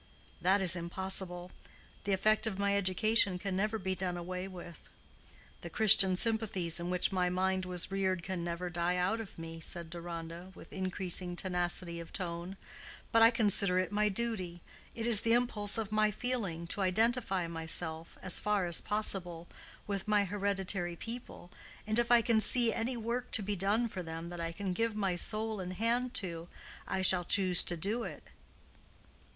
"That 0.41 0.61
is 0.61 0.75
impossible. 0.75 1.51
The 2.05 2.11
effect 2.11 2.47
of 2.47 2.57
my 2.57 2.75
education 2.75 3.37
can 3.37 3.55
never 3.55 3.77
be 3.77 3.93
done 3.93 4.17
away 4.17 4.47
with. 4.47 4.89
The 5.61 5.69
Christian 5.69 6.15
sympathies 6.15 6.79
in 6.79 6.89
which 6.89 7.11
my 7.11 7.29
mind 7.29 7.65
was 7.65 7.91
reared 7.91 8.23
can 8.23 8.43
never 8.43 8.71
die 8.71 8.95
out 8.95 9.21
of 9.21 9.37
me," 9.37 9.59
said 9.59 9.91
Deronda, 9.91 10.51
with 10.55 10.73
increasing 10.73 11.35
tenacity 11.35 11.99
of 11.99 12.11
tone. 12.11 12.57
"But 13.11 13.21
I 13.21 13.29
consider 13.29 13.77
it 13.77 13.91
my 13.91 14.09
duty—it 14.09 15.05
is 15.05 15.21
the 15.21 15.33
impulse 15.33 15.77
of 15.77 15.91
my 15.91 16.09
feeling—to 16.09 16.81
identify 16.81 17.45
myself, 17.45 18.17
as 18.23 18.39
far 18.39 18.65
as 18.65 18.81
possible, 18.81 19.47
with 19.85 20.07
my 20.07 20.25
hereditary 20.25 20.95
people, 20.95 21.51
and 21.85 21.99
if 21.99 22.09
I 22.11 22.23
can 22.23 22.41
see 22.41 22.73
any 22.73 22.97
work 22.97 23.29
to 23.33 23.43
be 23.43 23.55
done 23.55 23.87
for 23.87 24.01
them 24.01 24.29
that 24.29 24.41
I 24.41 24.51
can 24.51 24.73
give 24.73 24.95
my 24.95 25.15
soul 25.15 25.59
and 25.59 25.73
hand 25.73 26.15
to 26.15 26.47
I 26.87 27.03
shall 27.03 27.23
choose 27.23 27.63
to 27.65 27.77
do 27.77 28.01
it." 28.01 28.23